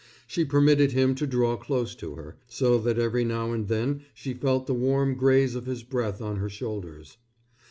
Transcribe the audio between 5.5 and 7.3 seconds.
of his breath on her shoulders.